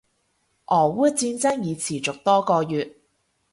[0.65, 2.95] 俄烏戰爭已持續多個月